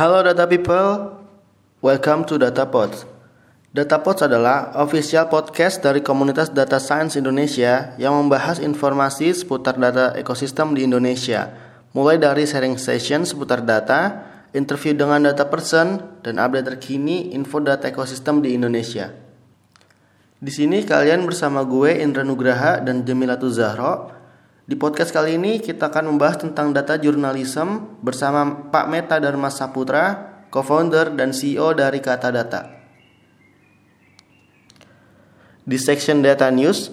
Halo 0.00 0.24
data 0.24 0.48
people, 0.48 1.12
welcome 1.84 2.24
to 2.24 2.40
DataPods. 2.40 3.04
DataPods 3.76 4.24
adalah 4.24 4.72
official 4.80 5.28
podcast 5.28 5.84
dari 5.84 6.00
komunitas 6.00 6.48
data 6.48 6.80
science 6.80 7.20
Indonesia 7.20 7.92
yang 8.00 8.16
membahas 8.16 8.64
informasi 8.64 9.28
seputar 9.36 9.76
data 9.76 10.16
ekosistem 10.16 10.72
di 10.72 10.88
Indonesia, 10.88 11.52
mulai 11.92 12.16
dari 12.16 12.48
sharing 12.48 12.80
session 12.80 13.28
seputar 13.28 13.60
data, 13.60 14.24
interview 14.56 14.96
dengan 14.96 15.20
data 15.20 15.44
person, 15.52 16.00
dan 16.24 16.40
update 16.40 16.72
terkini 16.72 17.36
info 17.36 17.60
data 17.60 17.92
ekosistem 17.92 18.40
di 18.40 18.56
Indonesia. 18.56 19.12
Di 20.40 20.48
sini 20.48 20.80
kalian 20.80 21.28
bersama 21.28 21.60
gue 21.68 22.00
Indra 22.00 22.24
Nugraha 22.24 22.80
dan 22.80 23.04
Jamilatu 23.04 23.52
Zahro 23.52 24.19
di 24.70 24.78
podcast 24.78 25.10
kali 25.10 25.34
ini 25.34 25.58
kita 25.58 25.90
akan 25.90 26.14
membahas 26.14 26.46
tentang 26.46 26.70
data 26.70 26.94
jurnalisme 26.94 27.98
bersama 28.06 28.70
Pak 28.70 28.86
Meta 28.86 29.18
Dharma 29.18 29.50
Saputra, 29.50 30.30
co-founder 30.46 31.10
dan 31.10 31.34
CEO 31.34 31.74
dari 31.74 31.98
Kata 31.98 32.30
Data. 32.30 32.70
Di 35.66 35.74
section 35.74 36.22
Data 36.22 36.46
News 36.54 36.86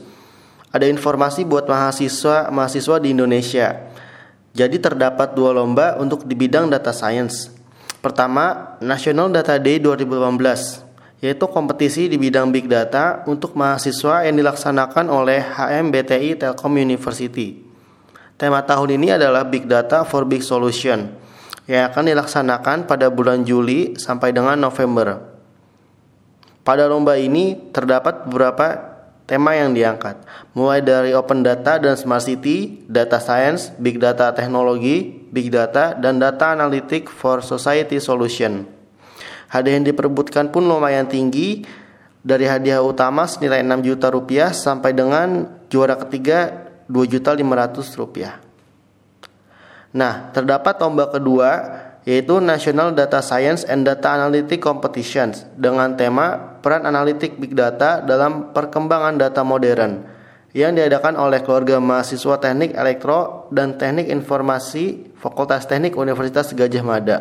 ada 0.74 0.90
informasi 0.90 1.46
buat 1.46 1.70
mahasiswa-mahasiswa 1.70 2.98
di 2.98 3.14
Indonesia. 3.14 3.94
Jadi 4.58 4.82
terdapat 4.82 5.38
dua 5.38 5.54
lomba 5.54 6.02
untuk 6.02 6.26
di 6.26 6.34
bidang 6.34 6.74
data 6.74 6.90
science. 6.90 7.54
Pertama, 8.02 8.74
National 8.82 9.30
Data 9.30 9.62
Day 9.62 9.78
2018, 9.78 11.22
yaitu 11.22 11.46
kompetisi 11.46 12.10
di 12.10 12.18
bidang 12.18 12.50
big 12.50 12.66
data 12.66 13.22
untuk 13.30 13.54
mahasiswa 13.54 14.26
yang 14.26 14.34
dilaksanakan 14.34 15.14
oleh 15.14 15.46
HMBTI 15.46 16.42
Telkom 16.42 16.74
University. 16.74 17.67
Tema 18.38 18.62
tahun 18.62 19.02
ini 19.02 19.18
adalah 19.18 19.50
Big 19.50 19.66
Data 19.66 20.06
for 20.06 20.22
Big 20.22 20.46
Solution 20.46 21.10
yang 21.66 21.90
akan 21.90 22.06
dilaksanakan 22.06 22.86
pada 22.86 23.10
bulan 23.10 23.42
Juli 23.42 23.98
sampai 23.98 24.30
dengan 24.30 24.62
November. 24.62 25.26
Pada 26.62 26.86
lomba 26.86 27.18
ini 27.18 27.58
terdapat 27.74 28.30
beberapa 28.30 28.78
tema 29.26 29.58
yang 29.58 29.74
diangkat, 29.74 30.22
mulai 30.54 30.86
dari 30.86 31.18
open 31.18 31.42
data 31.42 31.82
dan 31.82 31.98
smart 31.98 32.30
city, 32.30 32.86
data 32.86 33.18
science, 33.18 33.74
big 33.82 33.98
data 33.98 34.30
teknologi, 34.30 35.18
big 35.34 35.50
data, 35.50 35.98
dan 35.98 36.22
data 36.22 36.54
analytic 36.54 37.10
for 37.10 37.42
society 37.42 37.98
solution. 37.98 38.70
Hadiah 39.50 39.82
yang 39.82 39.90
diperebutkan 39.90 40.54
pun 40.54 40.62
lumayan 40.70 41.10
tinggi, 41.10 41.66
dari 42.22 42.44
hadiah 42.44 42.84
utama 42.84 43.24
senilai 43.24 43.64
6 43.64 43.88
juta 43.88 44.12
rupiah 44.12 44.52
sampai 44.52 44.92
dengan 44.92 45.48
juara 45.72 45.96
ketiga 45.96 46.67
Rp2.500. 46.92 48.48
Nah, 49.96 50.32
terdapat 50.36 50.76
lomba 50.84 51.08
kedua 51.12 51.52
yaitu 52.08 52.40
National 52.40 52.96
Data 52.96 53.20
Science 53.20 53.68
and 53.68 53.84
Data 53.84 54.16
Analytic 54.16 54.64
Competitions 54.64 55.44
dengan 55.60 56.00
tema 56.00 56.56
Peran 56.64 56.88
Analitik 56.88 57.36
Big 57.36 57.52
Data 57.52 58.00
dalam 58.00 58.56
Perkembangan 58.56 59.20
Data 59.20 59.44
Modern 59.44 60.08
yang 60.56 60.72
diadakan 60.72 61.20
oleh 61.20 61.44
keluarga 61.44 61.84
mahasiswa 61.84 62.40
Teknik 62.40 62.72
Elektro 62.80 63.52
dan 63.52 63.76
Teknik 63.76 64.08
Informasi 64.08 65.12
Fakultas 65.20 65.68
Teknik 65.68 66.00
Universitas 66.00 66.56
Gajah 66.56 66.84
Mada. 66.88 67.18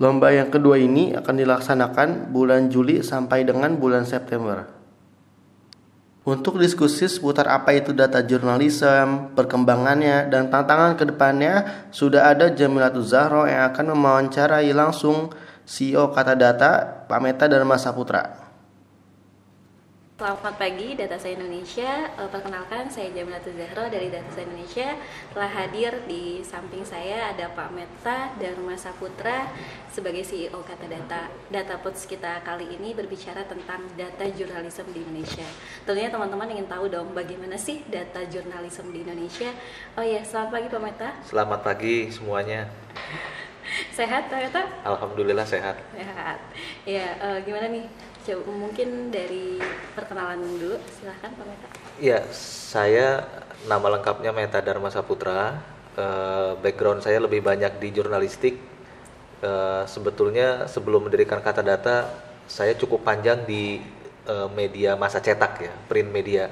Lomba 0.00 0.32
yang 0.32 0.48
kedua 0.48 0.80
ini 0.80 1.12
akan 1.12 1.34
dilaksanakan 1.36 2.32
bulan 2.32 2.72
Juli 2.72 3.04
sampai 3.04 3.44
dengan 3.44 3.76
bulan 3.76 4.08
September. 4.08 4.81
Untuk 6.22 6.62
diskusi 6.62 7.10
seputar 7.10 7.50
apa 7.50 7.74
itu 7.74 7.90
data 7.90 8.22
jurnalisme, 8.22 9.34
perkembangannya, 9.34 10.30
dan 10.30 10.54
tantangan 10.54 10.94
ke 10.94 11.10
depannya, 11.10 11.66
sudah 11.90 12.30
ada 12.30 12.46
Jamilatul 12.54 13.02
Zahro 13.02 13.42
yang 13.42 13.74
akan 13.74 13.98
mewawancarai 13.98 14.70
langsung 14.70 15.34
CEO 15.66 16.14
Kata 16.14 16.38
Data, 16.38 17.02
Pak 17.10 17.18
Meta 17.18 17.50
dan 17.50 17.66
Mas 17.66 17.82
Saputra. 17.82 18.41
Selamat 20.22 20.54
pagi 20.54 20.94
Data 20.94 21.18
Science 21.18 21.42
Indonesia. 21.42 22.06
Eh, 22.14 22.30
perkenalkan 22.30 22.86
saya 22.86 23.10
Jamila 23.10 23.42
Zahro 23.42 23.90
dari 23.90 24.06
Data 24.06 24.30
Science 24.30 24.54
Indonesia. 24.54 24.94
Telah 25.34 25.50
hadir 25.50 25.98
di 26.06 26.46
samping 26.46 26.86
saya 26.86 27.34
ada 27.34 27.50
Pak 27.50 27.74
Meta 27.74 28.30
Dharma 28.38 28.78
Saputra 28.78 29.50
sebagai 29.90 30.22
CEO 30.22 30.62
Kata 30.62 30.86
Data. 30.86 31.26
Data 31.50 31.74
Pods 31.82 32.06
kita 32.06 32.38
kali 32.46 32.70
ini 32.70 32.94
berbicara 32.94 33.42
tentang 33.50 33.82
data 33.98 34.22
jurnalisme 34.30 34.94
di 34.94 35.02
Indonesia. 35.02 35.48
Tentunya 35.82 36.14
teman-teman 36.14 36.54
ingin 36.54 36.70
tahu 36.70 36.86
dong 36.86 37.10
bagaimana 37.18 37.58
sih 37.58 37.82
data 37.90 38.22
jurnalisme 38.22 38.94
di 38.94 39.02
Indonesia. 39.02 39.50
Oh 39.98 40.06
ya, 40.06 40.22
selamat 40.22 40.54
pagi 40.54 40.66
Pak 40.70 40.80
Meta. 40.86 41.08
Selamat 41.26 41.66
pagi 41.66 42.14
semuanya. 42.14 42.70
Sehat 43.90 44.30
Pak 44.30 44.38
Meta? 44.38 44.62
Alhamdulillah 44.86 45.50
sehat. 45.50 45.82
Sehat. 45.98 46.38
Ya, 46.86 47.10
uh, 47.18 47.38
gimana 47.42 47.66
nih 47.74 47.90
Coba 48.22 48.54
mungkin 48.54 49.10
dari 49.10 49.58
perkenalan 49.98 50.38
dulu, 50.38 50.78
silahkan 50.94 51.34
Pak 51.34 51.42
Meta. 51.42 51.66
Iya, 51.98 52.22
saya 52.30 53.26
nama 53.66 53.98
lengkapnya 53.98 54.30
Meta 54.30 54.62
Dharma 54.62 54.94
Saputra. 54.94 55.58
Uh, 55.98 56.54
background 56.62 57.02
saya 57.02 57.18
lebih 57.18 57.42
banyak 57.42 57.82
di 57.82 57.90
jurnalistik. 57.90 58.62
Uh, 59.42 59.82
sebetulnya 59.90 60.70
sebelum 60.70 61.10
mendirikan 61.10 61.42
Kata 61.42 61.66
Data, 61.66 62.06
saya 62.46 62.78
cukup 62.78 63.02
panjang 63.02 63.42
di 63.42 63.82
uh, 64.30 64.46
media 64.54 64.94
masa 64.94 65.18
cetak 65.18 65.52
ya, 65.58 65.74
print 65.90 66.14
media. 66.14 66.46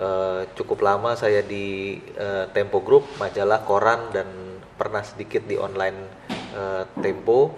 Uh, 0.00 0.48
cukup 0.56 0.80
lama 0.80 1.12
saya 1.12 1.44
di 1.44 2.00
uh, 2.16 2.48
Tempo 2.56 2.80
Group, 2.80 3.04
majalah, 3.20 3.68
koran, 3.68 4.16
dan 4.16 4.28
pernah 4.80 5.04
sedikit 5.04 5.44
di 5.44 5.60
online 5.60 6.08
uh, 6.56 6.88
Tempo 7.04 7.52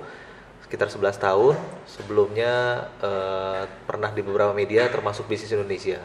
sekitar 0.69 0.93
11 0.93 1.17
tahun. 1.17 1.57
Sebelumnya 1.89 2.85
uh, 3.01 3.65
pernah 3.89 4.13
di 4.13 4.21
beberapa 4.21 4.53
media 4.53 4.85
termasuk 4.93 5.25
Bisnis 5.25 5.57
Indonesia. 5.57 6.05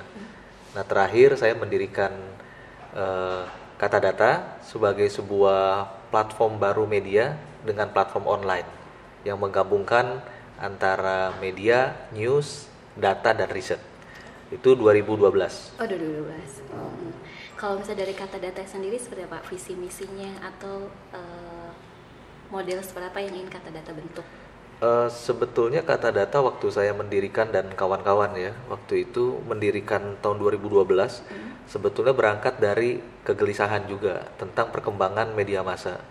Nah, 0.72 0.88
terakhir 0.88 1.36
saya 1.36 1.52
mendirikan 1.54 2.16
uh, 2.96 3.44
Kata 3.76 4.00
Data 4.00 4.64
sebagai 4.64 5.12
sebuah 5.12 5.92
platform 6.08 6.56
baru 6.56 6.88
media 6.88 7.36
dengan 7.68 7.92
platform 7.92 8.24
online 8.24 8.70
yang 9.28 9.36
menggabungkan 9.36 10.24
antara 10.56 11.36
media, 11.44 12.08
news, 12.16 12.72
data 12.96 13.36
dan 13.36 13.52
riset. 13.52 13.84
Itu 14.48 14.80
2012. 14.80 15.20
Oh, 15.20 15.84
2012. 15.84 16.72
Hmm. 16.72 17.12
Kalau 17.60 17.80
misalnya 17.80 18.08
dari 18.08 18.16
kata 18.16 18.40
data 18.40 18.64
sendiri 18.64 18.96
seperti 18.96 19.28
apa 19.28 19.44
visi 19.52 19.76
misinya 19.76 20.48
atau 20.48 20.88
uh, 21.12 21.72
model 22.52 22.80
seperti 22.80 23.08
apa 23.12 23.20
yang 23.20 23.34
ingin 23.36 23.52
kata 23.52 23.68
data 23.68 23.92
bentuk? 23.92 24.28
Uh, 24.84 25.08
sebetulnya 25.08 25.80
kata 25.80 26.12
data 26.12 26.44
waktu 26.44 26.68
saya 26.68 26.92
mendirikan 26.92 27.48
dan 27.56 27.72
kawan-kawan 27.72 28.36
ya 28.36 28.52
waktu 28.68 29.08
itu 29.08 29.40
mendirikan 29.48 30.20
tahun 30.20 30.44
2012 30.44 30.84
hmm. 30.92 31.72
sebetulnya 31.72 32.12
berangkat 32.12 32.60
dari 32.60 33.00
kegelisahan 33.24 33.88
juga 33.88 34.28
tentang 34.36 34.76
perkembangan 34.76 35.32
media 35.40 35.64
massa 35.64 36.04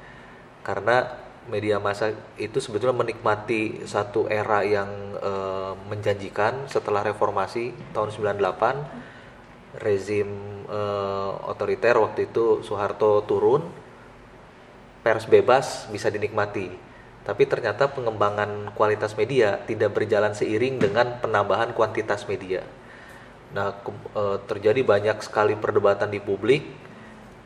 karena 0.65 1.05
media 1.53 1.77
massa 1.85 2.17
itu 2.41 2.65
sebetulnya 2.65 2.97
menikmati 2.97 3.85
satu 3.85 4.25
era 4.33 4.65
yang 4.65 4.89
uh, 5.21 5.77
menjanjikan 5.93 6.65
setelah 6.65 7.05
reformasi 7.05 7.77
tahun 7.93 8.09
98 8.09 9.85
rezim 9.85 10.33
uh, 10.73 11.45
otoriter 11.45 12.01
waktu 12.01 12.25
itu 12.25 12.65
Soeharto 12.65 13.21
turun 13.29 13.69
pers 15.05 15.29
bebas 15.29 15.93
bisa 15.93 16.09
dinikmati 16.09 16.92
tapi 17.23 17.47
ternyata 17.47 17.87
pengembangan 17.87 18.75
kualitas 18.75 19.15
media 19.15 19.63
tidak 19.63 19.95
berjalan 19.95 20.35
seiring 20.35 20.83
dengan 20.83 21.23
penambahan 21.23 21.71
kuantitas 21.71 22.27
media. 22.27 22.67
Nah, 23.55 23.79
e, 24.17 24.23
terjadi 24.51 24.83
banyak 24.83 25.23
sekali 25.23 25.55
perdebatan 25.55 26.11
di 26.11 26.19
publik 26.19 26.67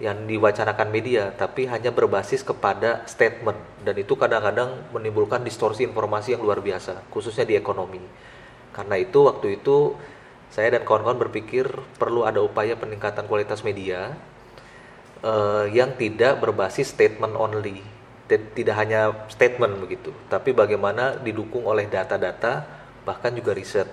yang 0.00 0.24
diwacanakan 0.28 0.88
media, 0.92 1.32
tapi 1.32 1.68
hanya 1.68 1.92
berbasis 1.92 2.44
kepada 2.44 3.04
statement, 3.08 3.56
dan 3.80 3.96
itu 3.96 4.12
kadang-kadang 4.12 4.92
menimbulkan 4.92 5.40
distorsi 5.40 5.88
informasi 5.88 6.36
yang 6.36 6.44
luar 6.44 6.60
biasa, 6.60 7.08
khususnya 7.08 7.48
di 7.48 7.56
ekonomi. 7.56 8.00
Karena 8.76 8.96
itu, 9.00 9.24
waktu 9.24 9.60
itu 9.60 9.96
saya 10.52 10.76
dan 10.76 10.84
kawan-kawan 10.84 11.16
berpikir 11.28 11.68
perlu 11.96 12.28
ada 12.28 12.44
upaya 12.44 12.76
peningkatan 12.76 13.24
kualitas 13.24 13.64
media 13.64 14.14
uh, 15.24 15.64
yang 15.68 15.96
tidak 15.96 16.38
berbasis 16.44 16.92
statement 16.92 17.34
only 17.34 17.82
tidak 18.26 18.74
hanya 18.74 19.14
statement 19.30 19.78
begitu, 19.78 20.10
tapi 20.26 20.50
bagaimana 20.50 21.14
didukung 21.22 21.62
oleh 21.62 21.86
data-data 21.86 22.66
bahkan 23.06 23.30
juga 23.30 23.54
riset. 23.54 23.86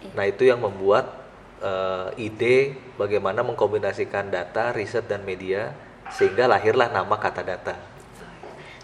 Iya. 0.00 0.14
Nah 0.14 0.24
itu 0.30 0.46
yang 0.46 0.62
membuat 0.62 1.10
uh, 1.58 2.14
ide 2.14 2.78
bagaimana 2.94 3.42
mengkombinasikan 3.42 4.30
data, 4.30 4.70
riset 4.70 5.10
dan 5.10 5.26
media 5.26 5.74
sehingga 6.14 6.46
lahirlah 6.46 6.90
nama 6.90 7.18
kata 7.18 7.42
data. 7.42 7.74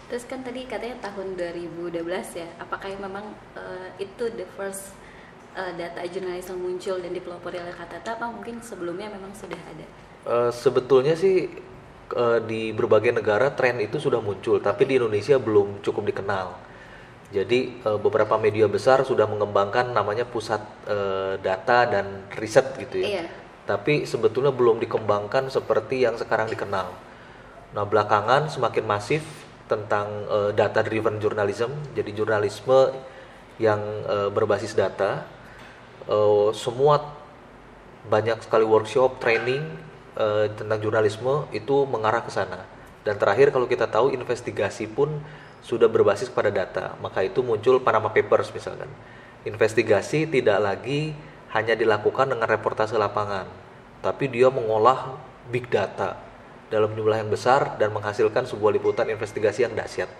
Terus 0.07 0.23
kan 0.23 0.39
tadi 0.39 0.63
katanya 0.63 1.03
tahun 1.03 1.35
2012 1.35 1.99
ya, 2.39 2.47
apakah 2.63 2.87
memang 2.95 3.35
uh, 3.59 3.87
itu 3.99 4.31
the 4.39 4.47
first 4.55 4.95
uh, 5.51 5.71
data 5.75 5.99
jurnalis 6.07 6.47
yang 6.47 6.59
muncul 6.63 6.95
dan 6.95 7.11
dipelopori 7.11 7.59
oleh 7.59 7.75
kata 7.75 7.99
data, 7.99 8.15
apa 8.15 8.31
mungkin 8.31 8.63
sebelumnya 8.63 9.11
memang 9.11 9.35
sudah 9.35 9.59
ada? 9.59 9.85
Uh, 10.23 10.51
sebetulnya 10.51 11.11
sih 11.15 11.51
di 12.47 12.71
berbagai 12.71 13.11
negara 13.11 13.51
tren 13.51 13.83
itu 13.83 13.99
sudah 13.99 14.23
muncul, 14.23 14.63
tapi 14.63 14.87
di 14.87 14.95
Indonesia 14.95 15.35
belum 15.35 15.83
cukup 15.83 16.07
dikenal. 16.07 16.55
Jadi 17.27 17.83
e, 17.83 17.89
beberapa 17.99 18.39
media 18.39 18.71
besar 18.71 19.03
sudah 19.03 19.27
mengembangkan 19.27 19.91
namanya 19.91 20.23
pusat 20.23 20.63
e, 20.87 20.97
data 21.43 21.83
dan 21.83 22.23
riset 22.39 22.71
gitu 22.79 23.03
ya. 23.03 23.07
Iya. 23.19 23.23
Tapi 23.67 24.07
sebetulnya 24.07 24.55
belum 24.55 24.79
dikembangkan 24.79 25.51
seperti 25.51 26.07
yang 26.07 26.15
sekarang 26.15 26.47
dikenal. 26.47 26.87
Nah, 27.75 27.83
belakangan 27.83 28.47
semakin 28.47 28.87
masif 28.87 29.27
tentang 29.67 30.07
e, 30.31 30.37
data 30.55 30.79
driven 30.79 31.19
journalism, 31.19 31.75
jadi 31.91 32.15
jurnalisme 32.15 32.95
yang 33.59 33.83
berbasis 34.31 34.71
data. 34.77 35.27
Semua 36.55 37.03
banyak 38.07 38.39
sekali 38.45 38.63
workshop, 38.63 39.19
training 39.19 39.65
e, 40.17 40.49
tentang 40.57 40.81
jurnalisme 40.81 41.45
itu 41.53 41.85
mengarah 41.85 42.25
ke 42.25 42.33
sana. 42.33 42.65
Dan 43.05 43.15
terakhir 43.21 43.53
kalau 43.53 43.69
kita 43.69 43.87
tahu 43.87 44.11
investigasi 44.11 44.89
pun 44.89 45.21
sudah 45.63 45.87
berbasis 45.87 46.27
pada 46.27 46.49
data, 46.49 46.97
maka 46.99 47.23
itu 47.23 47.45
muncul 47.45 47.79
Panama 47.79 48.09
Papers 48.11 48.51
misalkan. 48.51 48.89
Investigasi 49.47 50.27
tidak 50.27 50.59
lagi 50.59 51.15
hanya 51.55 51.77
dilakukan 51.77 52.27
dengan 52.27 52.49
reportase 52.49 52.99
lapangan, 52.99 53.47
tapi 54.03 54.27
dia 54.27 54.51
mengolah 54.51 55.15
big 55.47 55.71
data 55.71 56.19
dalam 56.67 56.91
jumlah 56.91 57.15
yang 57.15 57.31
besar 57.31 57.79
dan 57.79 57.95
menghasilkan 57.95 58.43
sebuah 58.43 58.75
liputan 58.75 59.07
investigasi 59.07 59.63
yang 59.63 59.71
dahsyat. 59.71 60.11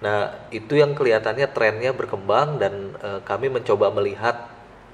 Nah, 0.00 0.48
itu 0.52 0.76
yang 0.76 0.92
kelihatannya 0.92 1.48
trennya 1.52 1.92
berkembang 1.92 2.60
dan 2.60 2.96
e, 3.00 3.08
kami 3.24 3.48
mencoba 3.48 3.92
melihat 3.92 4.48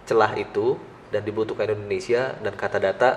celah 0.07 0.35
itu 0.39 0.79
dan 1.11 1.23
dibutuhkan 1.27 1.71
Indonesia 1.71 2.35
dan 2.39 2.55
kata 2.55 2.79
data 2.79 3.11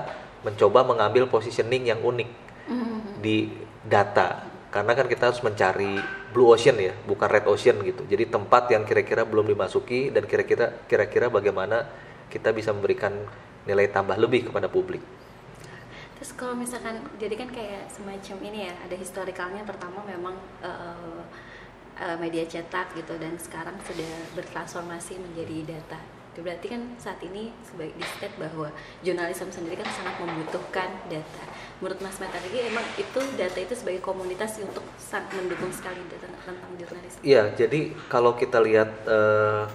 mencoba 0.45 0.85
mengambil 0.85 1.25
positioning 1.25 1.89
yang 1.89 1.99
unik 2.05 2.29
mm-hmm. 2.69 2.99
di 3.19 3.49
data. 3.81 4.45
Karena 4.69 4.93
kan 4.93 5.09
kita 5.09 5.33
harus 5.33 5.41
mencari 5.41 5.97
blue 6.29 6.51
ocean 6.51 6.77
ya 6.77 6.93
bukan 7.09 7.25
red 7.25 7.49
ocean 7.49 7.81
gitu. 7.81 8.05
Jadi 8.05 8.29
tempat 8.29 8.69
yang 8.69 8.85
kira-kira 8.85 9.25
belum 9.25 9.49
dimasuki 9.49 10.13
dan 10.13 10.29
kira-kira 10.29 10.85
kira-kira 10.85 11.31
bagaimana 11.33 11.89
kita 12.29 12.53
bisa 12.53 12.69
memberikan 12.75 13.15
nilai 13.65 13.89
tambah 13.89 14.19
lebih 14.19 14.51
kepada 14.51 14.69
publik. 14.69 15.01
Terus 16.19 16.31
kalau 16.35 16.53
misalkan 16.55 17.01
jadi 17.17 17.35
kan 17.39 17.49
kayak 17.51 17.91
semacam 17.91 18.37
ini 18.51 18.59
ya 18.69 18.73
ada 18.83 18.95
historikalnya 18.95 19.63
pertama 19.63 20.03
memang 20.03 20.35
uh, 20.63 21.23
uh, 21.99 22.17
media 22.19 22.43
cetak 22.43 22.95
gitu 22.99 23.15
dan 23.19 23.35
sekarang 23.39 23.75
sudah 23.83 24.11
bertransformasi 24.35 25.19
menjadi 25.19 25.75
data 25.75 26.14
berarti 26.43 26.67
kan 26.71 26.81
saat 26.99 27.19
ini 27.23 27.53
sebagai 27.63 27.95
di 27.95 28.05
state 28.07 28.35
bahwa 28.35 28.67
jurnalisme 29.05 29.51
sendiri 29.51 29.79
kan 29.79 29.87
sangat 29.91 30.15
membutuhkan 30.19 30.89
data 31.07 31.43
menurut 31.79 31.99
Mas 32.03 32.17
Meta 32.19 32.39
lagi 32.39 32.59
emang 32.65 32.85
itu 32.99 33.19
data 33.39 33.59
itu 33.59 33.73
sebagai 33.75 34.01
komunitas 34.03 34.59
untuk 34.59 34.83
sangat 34.99 35.31
mendukung 35.35 35.71
sekali 35.71 35.99
data 36.11 36.27
tentang 36.27 36.71
jurnalisme 36.75 37.19
iya 37.23 37.51
jadi 37.55 37.95
kalau 38.11 38.35
kita 38.35 38.59
lihat 38.59 38.89
uh, 39.07 39.67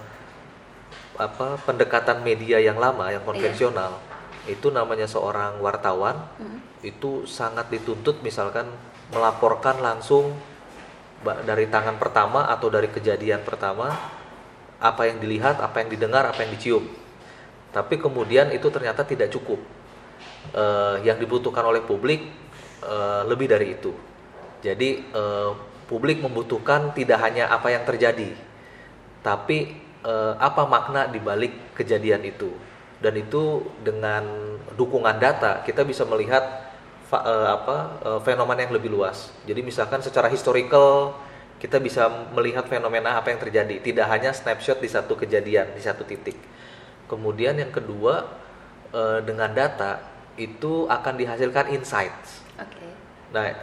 apa 1.17 1.61
pendekatan 1.65 2.25
media 2.25 2.57
yang 2.57 2.81
lama 2.81 3.09
yang 3.13 3.21
konvensional 3.21 4.01
iya. 4.45 4.57
itu 4.57 4.73
namanya 4.73 5.05
seorang 5.05 5.61
wartawan 5.61 6.17
mm-hmm. 6.37 6.59
itu 6.85 7.29
sangat 7.29 7.69
dituntut 7.69 8.25
misalkan 8.25 8.65
melaporkan 9.13 9.77
langsung 9.83 10.33
dari 11.21 11.69
tangan 11.69 12.01
pertama 12.01 12.49
atau 12.49 12.73
dari 12.73 12.89
kejadian 12.89 13.45
pertama 13.45 13.93
apa 14.81 15.05
yang 15.05 15.21
dilihat, 15.21 15.61
apa 15.61 15.85
yang 15.85 15.93
didengar, 15.93 16.25
apa 16.25 16.41
yang 16.41 16.51
dicium. 16.57 16.83
Tapi 17.69 18.01
kemudian 18.01 18.49
itu 18.51 18.67
ternyata 18.73 19.05
tidak 19.05 19.29
cukup. 19.31 19.61
Uh, 20.53 20.97
yang 21.05 21.21
dibutuhkan 21.21 21.61
oleh 21.61 21.85
publik 21.85 22.25
uh, 22.81 23.21
lebih 23.29 23.45
dari 23.45 23.77
itu. 23.77 23.93
Jadi 24.61 25.05
uh, 25.13 25.53
publik 25.85 26.17
membutuhkan 26.17 26.93
tidak 26.97 27.21
hanya 27.21 27.49
apa 27.49 27.69
yang 27.69 27.85
terjadi, 27.85 28.33
tapi 29.21 29.77
apa 30.41 30.65
makna 30.65 31.05
di 31.05 31.21
balik 31.21 31.77
kejadian 31.77 32.25
itu. 32.25 32.49
Dan 32.97 33.21
itu 33.21 33.69
dengan 33.85 34.25
dukungan 34.73 35.21
data 35.21 35.61
kita 35.61 35.85
bisa 35.85 36.09
melihat 36.09 36.41
apa 37.45 38.01
fenomena 38.25 38.65
yang 38.65 38.73
lebih 38.73 38.89
luas. 38.89 39.29
Jadi 39.45 39.61
misalkan 39.61 40.01
secara 40.01 40.25
historical 40.25 41.13
kita 41.61 41.77
bisa 41.77 42.09
melihat 42.33 42.65
fenomena 42.65 43.21
apa 43.21 43.29
yang 43.29 43.37
terjadi, 43.37 43.77
tidak 43.85 44.09
hanya 44.09 44.33
snapshot 44.33 44.81
di 44.81 44.89
satu 44.89 45.13
kejadian, 45.13 45.77
di 45.77 45.81
satu 45.85 46.01
titik. 46.01 46.33
Kemudian 47.05 47.53
yang 47.53 47.69
kedua, 47.69 48.25
e, 48.89 49.21
dengan 49.21 49.53
data 49.53 50.01
itu 50.41 50.89
akan 50.89 51.21
dihasilkan 51.21 51.69
insights. 51.69 52.41
Okay. 52.57 52.89
Nah, 53.29 53.53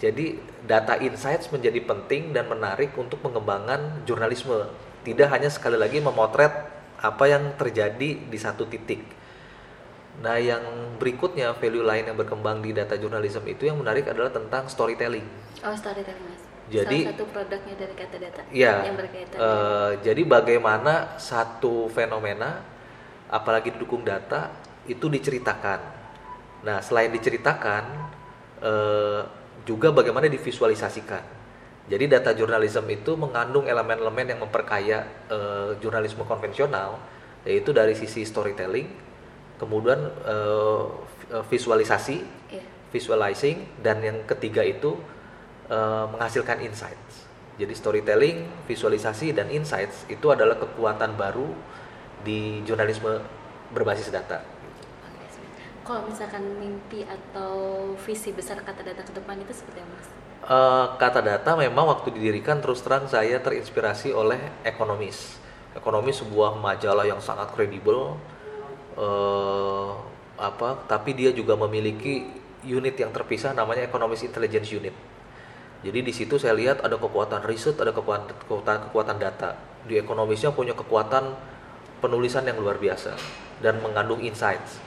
jadi 0.00 0.40
data 0.64 0.96
insights 0.96 1.52
menjadi 1.52 1.76
penting 1.84 2.32
dan 2.32 2.48
menarik 2.48 2.96
untuk 2.96 3.20
pengembangan 3.20 4.00
jurnalisme. 4.08 4.72
Tidak 5.04 5.28
hanya 5.28 5.52
sekali 5.52 5.76
lagi 5.76 6.00
memotret 6.00 6.72
apa 7.04 7.24
yang 7.28 7.52
terjadi 7.60 8.16
di 8.16 8.38
satu 8.40 8.64
titik. 8.64 9.04
Nah, 10.24 10.40
yang 10.40 10.96
berikutnya 10.96 11.52
value 11.52 11.84
lain 11.84 12.08
yang 12.08 12.16
berkembang 12.16 12.64
di 12.64 12.72
data 12.72 12.96
jurnalisme 12.96 13.44
itu 13.44 13.68
yang 13.68 13.76
menarik 13.76 14.08
adalah 14.08 14.32
tentang 14.32 14.72
storytelling. 14.72 15.28
Oh, 15.60 15.76
storytelling 15.76 16.55
jadi 16.66 16.98
salah 17.06 17.14
satu 17.14 17.24
produknya 17.30 17.74
dari 17.78 17.94
kata 17.94 18.16
data 18.18 18.40
ya, 18.50 18.82
yang 18.82 18.98
berkaitan. 18.98 19.36
uh, 19.38 19.90
jadi 20.02 20.22
bagaimana 20.26 21.14
satu 21.16 21.86
fenomena 21.94 22.62
apalagi 23.30 23.70
didukung 23.74 24.02
data 24.02 24.50
itu 24.90 25.06
diceritakan. 25.06 25.80
Nah 26.66 26.82
selain 26.82 27.14
diceritakan 27.14 27.84
uh, 28.62 29.22
juga 29.62 29.94
bagaimana 29.94 30.26
divisualisasikan. 30.26 31.38
Jadi 31.86 32.10
data 32.10 32.34
jurnalisme 32.34 32.90
itu 32.90 33.14
mengandung 33.14 33.70
elemen-elemen 33.70 34.34
yang 34.34 34.40
memperkaya 34.42 35.06
uh, 35.30 35.78
jurnalisme 35.78 36.26
konvensional 36.26 36.98
yaitu 37.46 37.70
dari 37.70 37.94
sisi 37.94 38.26
storytelling 38.26 38.90
kemudian 39.56 40.10
uh, 40.26 40.82
visualisasi 41.46 42.26
yeah. 42.50 42.66
visualizing 42.90 43.62
dan 43.80 44.02
yang 44.02 44.18
ketiga 44.26 44.66
itu 44.66 44.98
uh, 45.70 46.06
menghasilkan 46.10 46.62
insights. 46.62 47.26
Jadi 47.56 47.72
storytelling, 47.72 48.68
visualisasi 48.68 49.32
dan 49.32 49.48
insights 49.48 50.04
itu 50.12 50.28
adalah 50.28 50.60
kekuatan 50.60 51.16
baru 51.16 51.48
di 52.20 52.60
jurnalisme 52.68 53.16
berbasis 53.72 54.12
data. 54.12 54.44
Kalau 55.86 56.02
misalkan 56.04 56.42
mimpi 56.58 57.06
atau 57.06 57.54
visi 58.02 58.34
besar 58.34 58.58
kata 58.58 58.82
data 58.82 59.06
ke 59.06 59.12
depan 59.14 59.38
itu 59.38 59.54
seperti 59.54 59.78
apa, 59.80 59.94
Mas? 59.94 60.08
Uh, 60.46 60.86
kata 60.98 61.20
data 61.22 61.50
memang 61.54 61.86
waktu 61.86 62.12
didirikan 62.12 62.58
terus 62.58 62.82
terang 62.82 63.06
saya 63.06 63.38
terinspirasi 63.38 64.10
oleh 64.10 64.38
ekonomis. 64.66 65.38
Ekonomis 65.78 66.20
sebuah 66.26 66.58
majalah 66.58 67.06
yang 67.06 67.22
sangat 67.22 67.54
kredibel, 67.54 68.18
uh, 68.98 69.90
apa? 70.36 70.82
Tapi 70.90 71.14
dia 71.14 71.30
juga 71.30 71.54
memiliki 71.54 72.26
unit 72.66 72.98
yang 72.98 73.14
terpisah 73.14 73.54
namanya 73.54 73.86
Economist 73.86 74.26
Intelligence 74.26 74.74
Unit 74.74 75.15
jadi 75.84 76.00
di 76.00 76.12
situ 76.14 76.40
saya 76.40 76.56
lihat 76.56 76.80
ada 76.80 76.96
kekuatan 76.96 77.44
riset, 77.44 77.76
ada 77.76 77.92
kekuatan 77.92 78.32
kekuatan, 78.46 78.88
kekuatan 78.88 79.16
data. 79.20 79.58
Di 79.84 80.00
ekonomisnya 80.00 80.50
punya 80.56 80.72
kekuatan 80.72 81.36
penulisan 82.00 82.48
yang 82.48 82.56
luar 82.56 82.80
biasa 82.80 83.12
dan 83.60 83.80
mengandung 83.84 84.24
insights. 84.24 84.80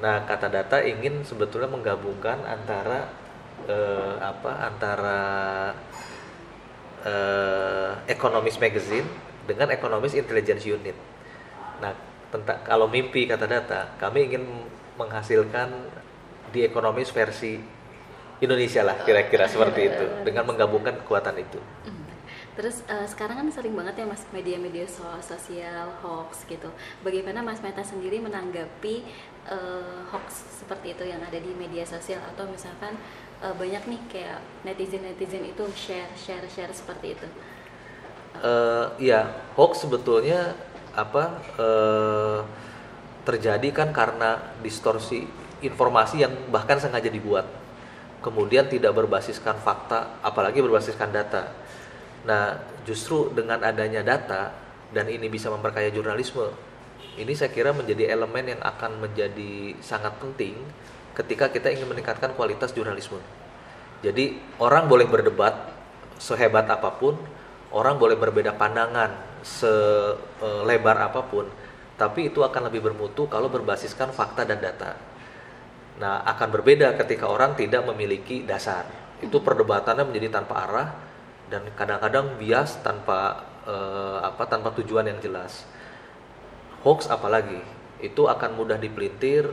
Nah, 0.00 0.24
kata 0.24 0.48
data 0.48 0.80
ingin 0.80 1.26
sebetulnya 1.26 1.68
menggabungkan 1.68 2.40
antara 2.46 3.10
eh, 3.66 4.14
apa? 4.22 4.52
Antara 4.64 5.20
eh, 7.04 7.90
Economist 8.08 8.62
Magazine 8.62 9.06
dengan 9.44 9.68
Economist 9.74 10.16
Intelligence 10.16 10.64
Unit. 10.64 10.96
Nah, 11.84 11.92
tentang 12.30 12.64
kalau 12.64 12.86
mimpi 12.86 13.26
kata 13.26 13.44
data, 13.44 13.92
kami 14.00 14.30
ingin 14.30 14.46
menghasilkan 14.96 15.68
di 16.54 16.64
Economist 16.64 17.12
versi 17.12 17.79
Indonesia 18.40 18.80
lah 18.80 18.96
kira-kira 19.04 19.44
seperti 19.44 19.92
itu 19.92 20.04
dengan 20.24 20.48
menggabungkan 20.48 20.96
kekuatan 21.04 21.36
itu. 21.36 21.60
Hmm. 21.84 22.08
Terus 22.56 22.82
uh, 22.88 23.06
sekarang 23.06 23.40
kan 23.40 23.48
sering 23.52 23.72
banget 23.72 24.02
ya 24.02 24.06
mas 24.08 24.24
media-media 24.34 24.84
so 24.88 25.04
sosial 25.22 25.92
hoax 26.02 26.44
gitu. 26.48 26.68
Bagaimana 27.04 27.44
mas 27.44 27.60
Meta 27.60 27.84
sendiri 27.84 28.20
menanggapi 28.20 29.06
uh, 29.48 30.04
hoax 30.10 30.60
seperti 30.60 30.96
itu 30.96 31.04
yang 31.08 31.20
ada 31.22 31.36
di 31.36 31.52
media 31.56 31.84
sosial 31.84 32.20
atau 32.34 32.48
misalkan 32.48 32.96
uh, 33.44 33.54
banyak 33.54 33.80
nih 33.86 34.00
kayak 34.08 34.38
netizen 34.64 35.04
netizen 35.04 35.44
itu 35.46 35.64
share 35.76 36.10
share 36.16 36.44
share 36.48 36.72
seperti 36.72 37.16
itu? 37.16 37.28
Uh, 38.40 38.92
ya 38.96 39.30
hoax 39.56 39.84
sebetulnya 39.84 40.56
apa 40.96 41.38
uh, 41.60 42.40
terjadi 43.22 43.68
kan 43.70 43.88
karena 43.94 44.40
distorsi 44.64 45.28
informasi 45.60 46.24
yang 46.24 46.32
bahkan 46.48 46.80
sengaja 46.80 47.12
dibuat 47.12 47.46
kemudian 48.20 48.68
tidak 48.68 48.92
berbasiskan 48.96 49.56
fakta, 49.60 50.20
apalagi 50.20 50.60
berbasiskan 50.60 51.08
data. 51.12 51.52
Nah, 52.24 52.60
justru 52.84 53.32
dengan 53.32 53.60
adanya 53.64 54.04
data 54.04 54.52
dan 54.92 55.08
ini 55.08 55.28
bisa 55.32 55.48
memperkaya 55.48 55.88
jurnalisme, 55.88 56.52
ini 57.16 57.32
saya 57.32 57.48
kira 57.52 57.72
menjadi 57.72 58.12
elemen 58.12 58.56
yang 58.56 58.60
akan 58.60 59.00
menjadi 59.00 59.74
sangat 59.80 60.14
penting 60.20 60.56
ketika 61.16 61.50
kita 61.50 61.72
ingin 61.72 61.88
meningkatkan 61.88 62.36
kualitas 62.36 62.70
jurnalisme. 62.76 63.18
Jadi 64.00 64.36
orang 64.60 64.88
boleh 64.88 65.04
berdebat 65.04 65.52
sehebat 66.20 66.68
apa 66.68 66.92
pun, 66.96 67.16
orang 67.72 67.96
boleh 67.96 68.16
berbeda 68.16 68.56
pandangan 68.56 69.12
selebar 69.40 71.08
apa 71.08 71.24
pun, 71.24 71.48
tapi 71.96 72.28
itu 72.28 72.44
akan 72.44 72.68
lebih 72.68 72.84
bermutu 72.92 73.28
kalau 73.28 73.48
berbasiskan 73.48 74.12
fakta 74.12 74.44
dan 74.44 74.60
data. 74.60 75.09
Nah, 76.00 76.24
akan 76.24 76.48
berbeda 76.48 76.96
ketika 76.96 77.28
orang 77.28 77.52
tidak 77.54 77.84
memiliki 77.84 78.42
dasar. 78.48 78.88
Itu 79.20 79.44
perdebatannya 79.44 80.08
menjadi 80.08 80.40
tanpa 80.40 80.54
arah 80.64 80.88
dan 81.52 81.68
kadang-kadang 81.76 82.40
bias 82.40 82.80
tanpa 82.80 83.44
eh, 83.68 84.18
apa 84.24 84.48
tanpa 84.48 84.72
tujuan 84.80 85.04
yang 85.04 85.20
jelas. 85.20 85.68
Hoax 86.80 87.12
apalagi 87.12 87.60
itu 88.00 88.24
akan 88.24 88.56
mudah 88.56 88.80
dipelintir 88.80 89.44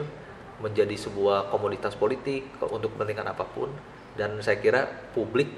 menjadi 0.63 0.95
sebuah 0.95 1.51
komoditas 1.51 1.93
politik 1.99 2.47
untuk 2.71 2.95
kepentingan 2.95 3.27
apa 3.27 3.43
pun 3.43 3.69
dan 4.15 4.39
saya 4.39 4.57
kira 4.57 4.87
publik 5.13 5.51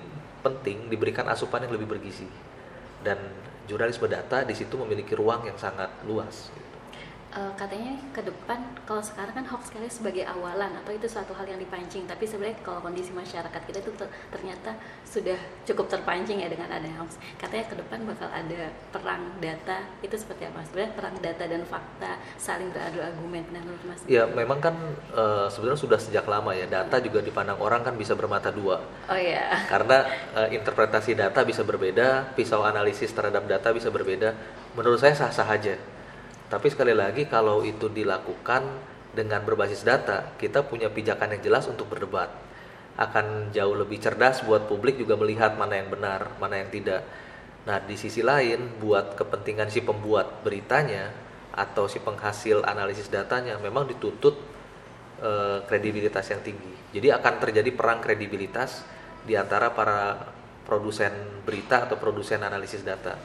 penting 0.43 0.91
diberikan 0.91 1.29
asupan 1.29 1.63
yang 1.63 1.77
lebih 1.77 1.87
bergizi 1.87 2.27
dan 3.05 3.15
jurnalisme 3.69 4.09
data 4.11 4.43
di 4.43 4.51
situ 4.57 4.75
memiliki 4.75 5.15
ruang 5.15 5.47
yang 5.47 5.55
sangat 5.55 5.87
luas 6.03 6.51
uh, 7.35 7.53
katanya 7.53 7.93
ke 8.09 8.21
depan 8.25 8.57
kalau 8.85 9.03
sekarang 9.05 9.33
kan 9.37 9.45
hoax 9.45 9.69
sekali 9.69 9.85
sebagai 9.89 10.25
awalan 10.25 10.73
atau 10.81 10.91
itu 10.93 11.05
suatu 11.05 11.33
hal 11.37 11.45
yang 11.45 11.61
dipancing. 11.61 12.09
Tapi 12.09 12.25
sebenarnya 12.25 12.57
kalau 12.65 12.81
kondisi 12.81 13.13
masyarakat 13.13 13.61
kita 13.69 13.79
itu 13.85 13.91
ternyata 14.33 14.73
sudah 15.05 15.37
cukup 15.65 15.89
terpancing 15.91 16.41
ya 16.41 16.49
dengan 16.49 16.69
ada 16.73 16.89
hoax. 16.97 17.21
Katanya 17.37 17.65
ke 17.69 17.75
depan 17.77 17.99
bakal 18.05 18.29
ada 18.33 18.73
perang 18.89 19.23
data. 19.37 19.77
Itu 20.01 20.15
seperti 20.17 20.49
apa? 20.49 20.65
Sebenarnya 20.65 20.91
perang 20.97 21.15
data 21.21 21.43
dan 21.45 21.61
fakta 21.65 22.11
saling 22.41 22.69
beradu 22.73 22.99
argumen. 23.03 23.43
Nah 23.53 23.61
menurut 23.61 23.83
mas? 23.85 24.01
Ya 24.09 24.25
memang 24.25 24.57
kan 24.57 24.75
uh, 25.13 25.47
sebenarnya 25.51 25.79
sudah 25.79 25.99
sejak 26.01 26.25
lama 26.25 26.53
ya. 26.57 26.65
Data 26.65 26.97
juga 26.97 27.21
dipandang 27.21 27.61
orang 27.61 27.85
kan 27.85 27.93
bisa 27.93 28.17
bermata 28.17 28.49
dua. 28.49 28.81
Oh 29.09 29.19
ya 29.19 29.69
karena 29.69 30.05
uh, 30.33 30.49
interpretasi 30.49 31.13
data 31.13 31.45
bisa 31.45 31.61
berbeda 31.61 32.33
pisau 32.33 32.65
analisis 32.65 33.13
terhadap 33.13 33.45
data 33.45 33.69
bisa 33.69 33.93
berbeda. 33.93 34.33
Menurut 34.73 35.01
saya 35.01 35.13
sah 35.13 35.33
sah 35.33 35.49
aja 35.49 35.77
tapi 36.49 36.67
sekali 36.73 36.97
lagi 36.97 37.29
kalau 37.29 37.61
itu 37.61 37.93
dilakukan 37.93 38.65
dengan 39.13 39.45
berbasis 39.45 39.85
data, 39.85 40.33
kita 40.37 40.65
punya 40.65 40.89
pijakan 40.89 41.37
yang 41.37 41.41
jelas 41.45 41.69
untuk 41.69 41.89
berdebat. 41.93 42.29
Akan 42.97 43.53
jauh 43.53 43.77
lebih 43.77 44.01
cerdas 44.01 44.41
buat 44.41 44.65
publik 44.65 44.97
juga 44.97 45.13
melihat 45.13 45.53
mana 45.55 45.77
yang 45.77 45.93
benar, 45.93 46.33
mana 46.41 46.57
yang 46.57 46.73
tidak. 46.73 47.05
Nah, 47.69 47.77
di 47.85 47.93
sisi 47.93 48.25
lain 48.25 48.81
buat 48.81 49.13
kepentingan 49.13 49.69
si 49.69 49.85
pembuat 49.85 50.41
beritanya 50.41 51.13
atau 51.53 51.85
si 51.85 52.01
penghasil 52.01 52.65
analisis 52.65 53.13
datanya 53.13 53.57
memang 53.61 53.85
dituntut 53.85 54.35
e, 55.21 55.31
kredibilitas 55.69 56.33
yang 56.33 56.41
tinggi. 56.41 56.73
Jadi 56.97 57.13
akan 57.13 57.33
terjadi 57.37 57.69
perang 57.73 58.01
kredibilitas 58.01 58.85
di 59.21 59.37
antara 59.37 59.69
para 59.69 60.17
produsen 60.65 61.43
berita 61.45 61.85
atau 61.85 61.97
produsen 61.97 62.41
analisis 62.41 62.81
data 62.81 63.17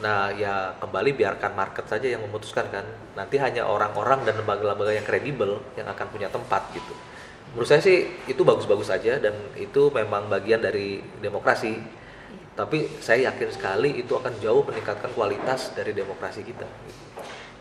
Nah, 0.00 0.32
ya 0.32 0.72
kembali 0.80 1.12
biarkan 1.12 1.52
market 1.52 1.84
saja 1.84 2.08
yang 2.08 2.24
memutuskan 2.24 2.72
kan. 2.72 2.84
Nanti 3.12 3.36
hanya 3.36 3.68
orang-orang 3.68 4.24
dan 4.24 4.40
lembaga-lembaga 4.40 4.96
yang 4.96 5.04
kredibel 5.04 5.60
yang 5.76 5.88
akan 5.92 6.06
punya 6.08 6.32
tempat 6.32 6.72
gitu. 6.72 6.96
Menurut 7.52 7.68
saya 7.68 7.84
sih 7.84 8.08
itu 8.24 8.40
bagus-bagus 8.40 8.88
saja 8.88 9.20
dan 9.20 9.36
itu 9.60 9.92
memang 9.92 10.32
bagian 10.32 10.64
dari 10.64 11.04
demokrasi. 11.20 11.76
Tapi 12.56 13.00
saya 13.00 13.32
yakin 13.32 13.50
sekali 13.52 14.00
itu 14.00 14.16
akan 14.16 14.40
jauh 14.40 14.64
meningkatkan 14.64 15.12
kualitas 15.12 15.76
dari 15.76 15.92
demokrasi 15.92 16.48
kita. 16.48 16.64
Gitu. 16.64 17.09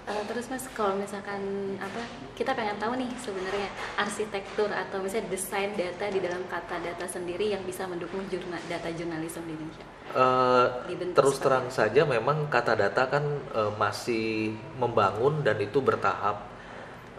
Uh, 0.10 0.26
terus 0.26 0.50
mas 0.50 0.66
kalau 0.74 0.98
misalkan 0.98 1.38
apa 1.78 2.02
kita 2.34 2.58
pengen 2.58 2.82
tahu 2.82 2.98
nih 2.98 3.14
sebenarnya 3.22 3.70
arsitektur 3.94 4.66
atau 4.74 5.06
misalnya 5.06 5.30
desain 5.30 5.70
data 5.78 6.10
di 6.10 6.18
dalam 6.18 6.42
kata 6.50 6.82
data 6.82 7.06
sendiri 7.06 7.54
yang 7.54 7.62
bisa 7.62 7.86
mendukung 7.86 8.26
jurnal, 8.26 8.58
data 8.66 8.90
jurnalisme 8.90 9.46
di 9.46 9.54
Indonesia. 9.54 9.86
Uh, 10.10 10.66
terus 11.14 11.38
terang 11.38 11.70
saja 11.70 12.10
memang 12.10 12.50
kata 12.50 12.74
data 12.74 13.06
kan 13.06 13.22
uh, 13.54 13.70
masih 13.78 14.58
membangun 14.82 15.46
dan 15.46 15.62
itu 15.62 15.78
bertahap. 15.78 16.42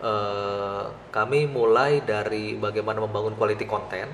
Uh, 0.02 0.90
kami 1.14 1.46
mulai 1.46 2.02
dari 2.02 2.58
bagaimana 2.58 3.06
membangun 3.06 3.38
quality 3.38 3.70
content, 3.70 4.10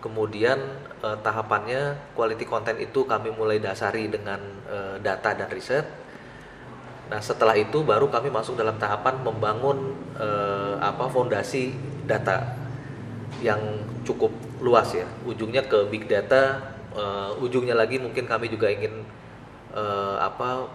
kemudian 0.00 0.56
uh, 1.04 1.20
tahapannya 1.20 2.16
quality 2.16 2.48
content 2.48 2.80
itu 2.80 3.04
kami 3.04 3.36
mulai 3.36 3.60
dasari 3.60 4.08
dengan 4.08 4.40
uh, 4.64 4.96
data 4.96 5.36
dan 5.36 5.52
riset 5.52 6.01
Nah, 7.12 7.20
setelah 7.20 7.52
itu 7.52 7.84
baru 7.84 8.08
kami 8.08 8.32
masuk 8.32 8.56
dalam 8.56 8.80
tahapan 8.80 9.20
membangun 9.20 9.92
eh, 10.16 10.80
apa 10.80 11.12
fondasi 11.12 11.76
data 12.08 12.56
yang 13.44 13.60
cukup 14.08 14.32
luas 14.64 14.96
ya. 14.96 15.04
Ujungnya 15.28 15.60
ke 15.68 15.92
big 15.92 16.08
data, 16.08 16.72
eh, 16.96 17.44
ujungnya 17.44 17.76
lagi 17.76 18.00
mungkin 18.00 18.24
kami 18.24 18.48
juga 18.48 18.72
ingin 18.72 19.04
eh, 19.76 20.16
apa 20.24 20.72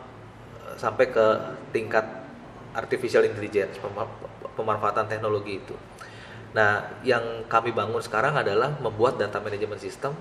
sampai 0.78 1.10
ke 1.10 1.26
tingkat 1.74 2.06
artificial 2.78 3.26
intelligence, 3.26 3.82
pemanfaatan 4.54 5.10
teknologi 5.10 5.58
itu. 5.58 5.74
Nah, 6.54 7.02
yang 7.02 7.50
kami 7.50 7.74
bangun 7.74 7.98
sekarang 7.98 8.38
adalah 8.38 8.78
membuat 8.78 9.18
data 9.18 9.42
management 9.42 9.82
system 9.82 10.14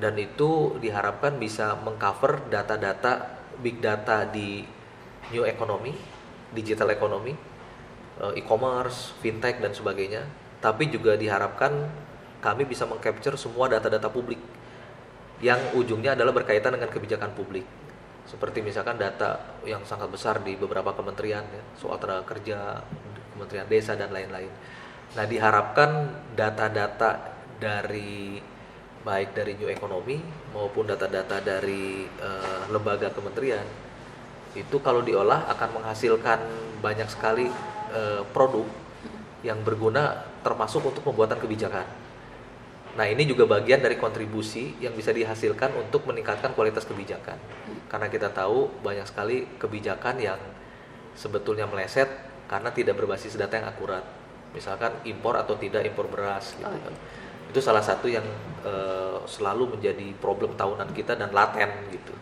dan 0.00 0.16
itu 0.16 0.80
diharapkan 0.80 1.36
bisa 1.36 1.76
mengcover 1.84 2.40
data-data 2.48 3.36
big 3.60 3.84
data 3.84 4.24
di 4.24 4.75
new 5.30 5.44
economy, 5.46 5.94
digital 6.52 6.90
economy, 6.92 7.34
eh, 8.22 8.32
e-commerce, 8.40 9.16
fintech 9.22 9.58
dan 9.58 9.72
sebagainya. 9.72 10.26
Tapi 10.62 10.88
juga 10.90 11.14
diharapkan 11.14 11.72
kami 12.40 12.64
bisa 12.66 12.86
mengcapture 12.86 13.34
semua 13.38 13.66
data-data 13.66 14.08
publik 14.10 14.38
yang 15.44 15.60
ujungnya 15.76 16.16
adalah 16.16 16.32
berkaitan 16.32 16.72
dengan 16.76 16.88
kebijakan 16.88 17.36
publik. 17.36 17.64
Seperti 18.26 18.64
misalkan 18.64 18.98
data 18.98 19.60
yang 19.62 19.84
sangat 19.86 20.10
besar 20.10 20.40
di 20.42 20.56
beberapa 20.58 20.96
kementerian 20.96 21.44
ya, 21.46 21.62
soal 21.78 22.00
tenaga 22.00 22.26
kerja, 22.26 22.82
Kementerian 23.36 23.68
Desa 23.68 23.92
dan 23.94 24.10
lain-lain. 24.10 24.48
Nah, 25.12 25.24
diharapkan 25.28 26.08
data-data 26.34 27.36
dari 27.60 28.40
baik 29.06 29.38
dari 29.38 29.54
new 29.54 29.70
economy 29.70 30.18
maupun 30.50 30.88
data-data 30.90 31.38
dari 31.38 32.02
uh, 32.18 32.66
lembaga 32.72 33.14
kementerian 33.14 33.62
itu 34.56 34.80
kalau 34.80 35.04
diolah 35.04 35.44
akan 35.52 35.80
menghasilkan 35.80 36.40
banyak 36.80 37.08
sekali 37.12 37.52
e, 37.92 38.02
produk 38.32 38.64
yang 39.44 39.60
berguna 39.60 40.24
termasuk 40.40 40.80
untuk 40.82 41.04
pembuatan 41.04 41.36
kebijakan. 41.36 41.84
Nah, 42.96 43.04
ini 43.04 43.28
juga 43.28 43.44
bagian 43.44 43.84
dari 43.84 44.00
kontribusi 44.00 44.72
yang 44.80 44.96
bisa 44.96 45.12
dihasilkan 45.12 45.76
untuk 45.76 46.08
meningkatkan 46.08 46.56
kualitas 46.56 46.88
kebijakan. 46.88 47.36
Karena 47.92 48.08
kita 48.08 48.32
tahu 48.32 48.72
banyak 48.80 49.04
sekali 49.04 49.44
kebijakan 49.60 50.16
yang 50.16 50.40
sebetulnya 51.12 51.68
meleset 51.68 52.08
karena 52.48 52.72
tidak 52.72 52.96
berbasis 52.96 53.36
data 53.36 53.60
yang 53.60 53.68
akurat. 53.68 54.00
Misalkan 54.56 54.96
impor 55.04 55.36
atau 55.36 55.60
tidak 55.60 55.84
impor 55.84 56.08
beras 56.08 56.56
gitu 56.56 56.64
oh, 56.64 56.72
kan. 56.72 56.94
Iya. 56.96 57.52
Itu 57.52 57.60
salah 57.60 57.84
satu 57.84 58.08
yang 58.08 58.24
e, 58.64 58.72
selalu 59.28 59.76
menjadi 59.76 60.16
problem 60.16 60.56
tahunan 60.56 60.88
kita 60.96 61.20
dan 61.20 61.28
laten 61.36 61.68
gitu. 61.92 62.16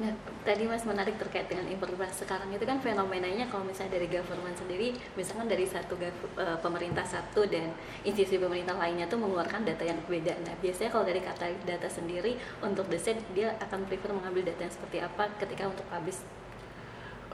Nah, 0.00 0.08
tadi 0.40 0.64
Mas 0.64 0.88
menarik 0.88 1.20
terkait 1.20 1.52
dengan 1.52 1.68
impor 1.68 1.92
beras 1.92 2.16
sekarang 2.16 2.48
itu 2.48 2.64
kan 2.64 2.80
fenomenanya 2.80 3.44
kalau 3.52 3.60
misalnya 3.60 4.00
dari 4.00 4.08
government 4.08 4.56
sendiri, 4.56 4.96
misalkan 5.20 5.52
dari 5.52 5.68
satu 5.68 6.00
uh, 6.00 6.56
pemerintah 6.64 7.04
satu 7.04 7.44
dan 7.44 7.68
institusi 8.00 8.40
pemerintah 8.40 8.72
lainnya 8.72 9.04
tuh 9.04 9.20
mengeluarkan 9.20 9.68
data 9.68 9.84
yang 9.84 10.00
berbeda. 10.08 10.32
Nah, 10.48 10.56
biasanya 10.64 10.88
kalau 10.88 11.04
dari 11.04 11.20
kata 11.20 11.44
data 11.68 11.92
sendiri 11.92 12.40
untuk 12.64 12.88
desain 12.88 13.20
dia 13.36 13.52
akan 13.60 13.84
prefer 13.84 14.16
mengambil 14.16 14.48
data 14.48 14.64
yang 14.64 14.72
seperti 14.72 14.98
apa 15.04 15.28
ketika 15.36 15.68
untuk 15.68 15.84
habis? 15.92 16.24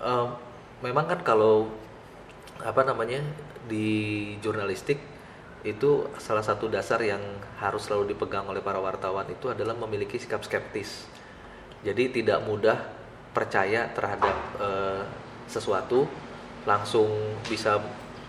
Uh, 0.03 0.35
memang 0.83 1.07
kan 1.07 1.23
kalau 1.23 1.71
apa 2.59 2.83
namanya 2.83 3.23
di 3.71 4.35
jurnalistik 4.43 4.99
itu 5.63 6.11
salah 6.19 6.43
satu 6.43 6.67
dasar 6.67 6.99
yang 7.07 7.23
harus 7.63 7.87
selalu 7.87 8.15
dipegang 8.15 8.51
oleh 8.51 8.63
para 8.63 8.83
wartawan 8.83 9.27
itu 9.31 9.47
adalah 9.47 9.79
memiliki 9.79 10.19
sikap 10.19 10.43
skeptis 10.43 11.07
jadi 11.87 12.11
tidak 12.11 12.39
mudah 12.47 12.79
percaya 13.31 13.87
terhadap 13.95 14.37
uh, 14.59 15.03
sesuatu 15.47 16.11
langsung 16.67 17.09
bisa 17.47 17.79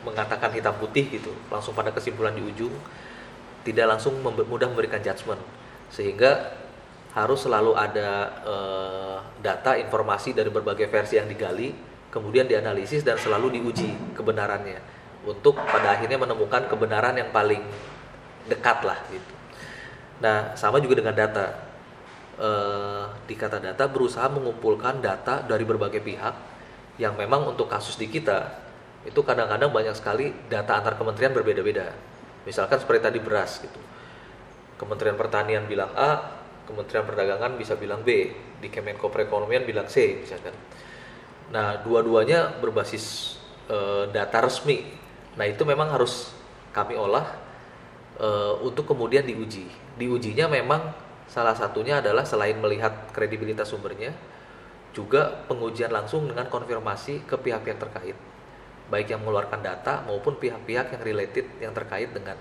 mengatakan 0.06 0.54
hitam 0.54 0.76
putih 0.78 1.10
gitu. 1.10 1.34
Langsung 1.50 1.74
pada 1.74 1.90
kesimpulan 1.92 2.32
di 2.32 2.46
ujung 2.46 2.72
tidak 3.66 3.98
langsung 3.98 4.22
mudah 4.24 4.68
memberikan 4.70 5.02
judgement. 5.04 5.42
Sehingga 5.90 6.56
harus 7.18 7.42
selalu 7.42 7.74
ada 7.74 8.10
uh, 8.46 9.18
data 9.42 9.76
informasi 9.76 10.38
dari 10.38 10.54
berbagai 10.54 10.86
versi 10.88 11.18
yang 11.18 11.26
digali 11.26 11.74
kemudian 12.14 12.46
dianalisis 12.46 13.02
dan 13.02 13.18
selalu 13.18 13.58
diuji 13.58 14.14
kebenarannya 14.14 14.78
untuk 15.26 15.58
pada 15.58 15.98
akhirnya 15.98 16.22
menemukan 16.22 16.70
kebenaran 16.70 17.18
yang 17.18 17.30
paling 17.34 17.62
dekat 18.46 18.82
lah 18.86 18.98
gitu. 19.10 19.34
Nah 20.22 20.54
sama 20.54 20.78
juga 20.82 21.02
dengan 21.02 21.18
data 21.18 21.69
eh, 22.40 23.06
di 23.28 23.36
kata 23.36 23.60
data 23.60 23.86
berusaha 23.92 24.32
mengumpulkan 24.32 25.04
data 25.04 25.44
dari 25.44 25.68
berbagai 25.68 26.00
pihak 26.00 26.36
yang 27.00 27.20
memang 27.20 27.52
untuk 27.52 27.68
kasus 27.68 28.00
di 28.00 28.08
kita 28.08 28.68
itu 29.08 29.20
kadang-kadang 29.24 29.72
banyak 29.72 29.96
sekali 29.96 30.32
data 30.52 30.76
antar 30.76 31.00
kementerian 31.00 31.32
berbeda-beda. 31.32 31.96
Misalkan 32.44 32.80
seperti 32.80 33.00
tadi 33.08 33.20
beras 33.24 33.64
gitu. 33.64 33.80
Kementerian 34.76 35.16
Pertanian 35.16 35.64
bilang 35.68 35.92
A, 35.96 36.40
Kementerian 36.68 37.08
Perdagangan 37.08 37.56
bisa 37.56 37.80
bilang 37.80 38.04
B, 38.04 38.32
di 38.60 38.68
Kemenko 38.68 39.08
Perekonomian 39.08 39.64
bilang 39.64 39.88
C 39.88 40.20
misalkan. 40.20 40.52
Nah, 41.50 41.82
dua-duanya 41.82 42.60
berbasis 42.62 43.36
uh, 43.72 44.06
data 44.12 44.44
resmi. 44.44 44.86
Nah, 45.40 45.48
itu 45.48 45.64
memang 45.64 45.90
harus 45.90 46.36
kami 46.76 46.94
olah 46.94 47.26
uh, 48.20 48.60
untuk 48.62 48.86
kemudian 48.92 49.26
diuji. 49.26 49.66
Diujinya 49.98 50.46
memang 50.52 50.94
salah 51.30 51.54
satunya 51.54 52.02
adalah 52.02 52.26
selain 52.26 52.58
melihat 52.58 53.14
kredibilitas 53.14 53.70
sumbernya, 53.70 54.12
juga 54.92 55.46
pengujian 55.46 55.94
langsung 55.94 56.26
dengan 56.26 56.50
konfirmasi 56.50 57.30
ke 57.30 57.38
pihak-pihak 57.38 57.78
terkait, 57.78 58.18
baik 58.90 59.14
yang 59.14 59.22
mengeluarkan 59.22 59.62
data 59.62 60.02
maupun 60.10 60.42
pihak-pihak 60.42 60.98
yang 60.98 61.02
related 61.06 61.46
yang 61.62 61.74
terkait 61.78 62.10
dengan 62.10 62.36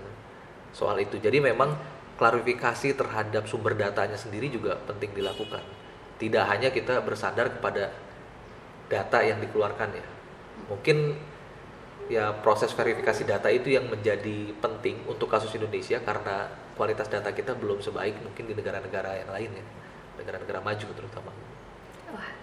soal 0.73 0.97
itu. 0.97 1.21
Jadi 1.21 1.37
memang 1.37 1.77
klarifikasi 2.17 2.97
terhadap 2.97 3.47
sumber 3.47 3.77
datanya 3.77 4.17
sendiri 4.17 4.49
juga 4.49 4.75
penting 4.89 5.13
dilakukan. 5.13 5.61
Tidak 6.19 6.43
hanya 6.49 6.73
kita 6.73 6.99
bersandar 6.99 7.47
kepada 7.47 7.93
data 8.91 9.23
yang 9.23 9.39
dikeluarkan 9.39 9.89
ya. 9.95 10.05
Mungkin 10.67 11.15
ya 12.09 12.33
proses 12.41 12.73
verifikasi 12.73 13.21
data 13.21 13.47
itu 13.53 13.69
yang 13.69 13.85
menjadi 13.85 14.49
penting 14.57 15.05
untuk 15.05 15.29
kasus 15.29 15.53
Indonesia 15.53 16.01
karena 16.01 16.49
kualitas 16.73 17.05
data 17.05 17.29
kita 17.29 17.53
belum 17.53 17.85
sebaik 17.85 18.17
mungkin 18.25 18.49
di 18.49 18.57
negara-negara 18.57 19.21
yang 19.23 19.29
lain 19.29 19.49
ya. 19.53 19.65
Negara-negara 20.17 20.59
maju 20.59 20.87
terutama. 20.97 21.31
Wah, 22.09 22.33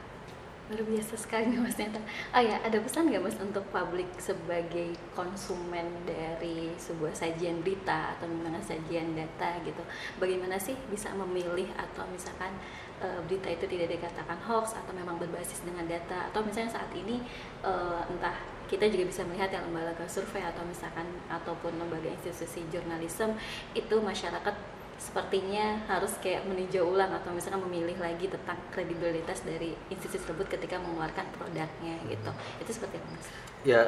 luar 0.70 0.82
biasa 0.86 1.18
sekali 1.18 1.58
Mas 1.58 1.74
Neta. 1.74 1.98
Oh 2.30 2.42
ya, 2.42 2.62
ada 2.62 2.78
pesan 2.78 3.10
nggak 3.10 3.26
Mas 3.26 3.36
untuk 3.42 3.66
publik 3.74 4.06
sebagai 4.22 4.94
konsumen 5.18 5.90
dari 6.06 6.70
sebuah 6.78 7.10
sajian 7.10 7.58
berita 7.66 8.14
atau 8.16 8.30
misalnya 8.30 8.62
sajian 8.62 9.18
data 9.18 9.50
gitu? 9.66 9.82
Bagaimana 10.22 10.62
sih 10.62 10.78
bisa 10.88 11.10
memilih 11.10 11.66
atau 11.74 12.06
misalkan 12.14 12.54
e, 13.02 13.06
berita 13.26 13.50
itu 13.50 13.66
tidak 13.66 13.98
dikatakan 13.98 14.38
hoax 14.46 14.78
atau 14.78 14.94
memang 14.94 15.18
berbasis 15.18 15.66
dengan 15.66 15.90
data 15.90 16.30
atau 16.30 16.40
misalnya 16.46 16.70
saat 16.70 16.90
ini 16.94 17.18
e, 17.66 17.72
entah 18.14 18.55
kita 18.66 18.90
juga 18.90 19.04
bisa 19.08 19.22
melihat 19.26 19.50
yang 19.54 19.64
lembaga 19.70 20.06
survei 20.10 20.42
atau 20.42 20.62
misalkan 20.66 21.06
ataupun 21.30 21.78
lembaga 21.78 22.10
institusi 22.10 22.66
jurnalisme 22.70 23.34
itu 23.74 23.96
masyarakat 24.02 24.54
sepertinya 24.96 25.84
harus 25.92 26.16
kayak 26.24 26.48
meninjau 26.48 26.88
ulang 26.88 27.12
atau 27.12 27.28
misalnya 27.30 27.60
memilih 27.68 28.00
lagi 28.00 28.32
tentang 28.32 28.56
kredibilitas 28.72 29.44
dari 29.44 29.76
institusi 29.92 30.24
tersebut 30.24 30.48
ketika 30.48 30.80
mengeluarkan 30.80 31.28
produknya 31.36 32.00
gitu 32.08 32.30
itu 32.64 32.70
seperti 32.72 32.96
apa 32.96 33.08
mas? 33.12 33.26
Ya 33.66 33.80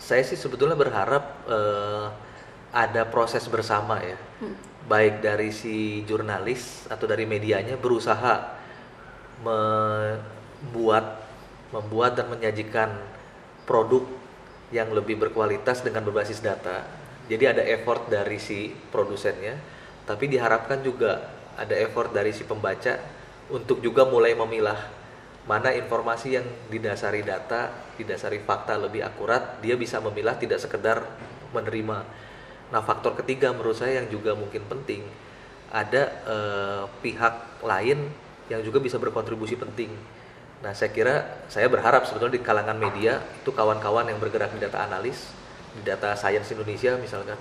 saya 0.00 0.24
sih 0.24 0.36
sebetulnya 0.36 0.76
berharap 0.76 1.44
uh, 1.44 2.08
ada 2.72 3.04
proses 3.08 3.44
bersama 3.48 4.00
ya 4.00 4.16
hmm. 4.16 4.88
baik 4.88 5.20
dari 5.20 5.52
si 5.52 6.02
jurnalis 6.08 6.88
atau 6.88 7.04
dari 7.04 7.28
medianya 7.28 7.76
berusaha 7.76 8.56
membuat 9.44 11.20
membuat 11.68 12.16
dan 12.16 12.32
menyajikan 12.32 12.96
produk 13.66 14.06
yang 14.70 14.90
lebih 14.94 15.18
berkualitas 15.18 15.82
dengan 15.82 16.06
berbasis 16.06 16.40
data. 16.40 16.86
Jadi 17.26 17.44
ada 17.44 17.62
effort 17.66 18.06
dari 18.06 18.38
si 18.38 18.70
produsennya 18.70 19.58
tapi 20.06 20.30
diharapkan 20.30 20.80
juga 20.86 21.34
ada 21.58 21.74
effort 21.74 22.14
dari 22.14 22.30
si 22.30 22.46
pembaca 22.46 22.94
untuk 23.50 23.82
juga 23.82 24.06
mulai 24.06 24.38
memilah 24.38 24.78
mana 25.46 25.70
informasi 25.74 26.38
yang 26.38 26.46
didasari 26.70 27.22
data, 27.22 27.70
didasari 27.94 28.42
fakta 28.42 28.74
lebih 28.78 29.06
akurat, 29.06 29.62
dia 29.62 29.78
bisa 29.78 30.02
memilah 30.02 30.34
tidak 30.34 30.58
sekedar 30.58 31.06
menerima. 31.54 32.02
Nah, 32.74 32.82
faktor 32.82 33.14
ketiga 33.14 33.54
menurut 33.54 33.78
saya 33.78 34.02
yang 34.02 34.10
juga 34.10 34.34
mungkin 34.34 34.66
penting, 34.66 35.06
ada 35.70 36.02
eh, 36.26 36.84
pihak 36.98 37.62
lain 37.62 38.10
yang 38.50 38.62
juga 38.66 38.82
bisa 38.82 38.98
berkontribusi 38.98 39.54
penting. 39.54 39.94
Nah, 40.64 40.72
saya 40.72 40.88
kira 40.92 41.44
saya 41.52 41.68
berharap 41.68 42.08
sebetulnya 42.08 42.40
di 42.40 42.44
kalangan 42.44 42.78
media 42.80 43.20
itu 43.42 43.52
kawan-kawan 43.52 44.08
yang 44.08 44.16
bergerak 44.16 44.56
di 44.56 44.60
data 44.62 44.88
analis, 44.88 45.32
di 45.76 45.84
data 45.84 46.16
sains 46.16 46.48
Indonesia 46.48 46.96
misalkan, 46.96 47.36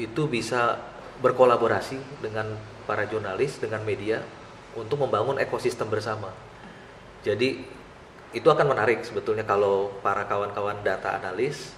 itu 0.00 0.24
bisa 0.24 0.80
berkolaborasi 1.20 2.24
dengan 2.24 2.56
para 2.88 3.04
jurnalis, 3.04 3.60
dengan 3.60 3.84
media 3.84 4.24
untuk 4.72 5.04
membangun 5.04 5.36
ekosistem 5.36 5.92
bersama. 5.92 6.32
Jadi 7.20 7.60
itu 8.30 8.48
akan 8.48 8.72
menarik 8.72 9.02
sebetulnya 9.04 9.44
kalau 9.44 9.92
para 10.00 10.24
kawan-kawan 10.24 10.80
data 10.80 11.18
analis 11.18 11.74